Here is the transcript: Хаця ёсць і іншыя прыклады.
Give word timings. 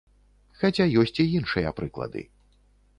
Хаця 0.61 0.87
ёсць 1.03 1.15
і 1.27 1.27
іншыя 1.37 1.77
прыклады. 1.81 2.29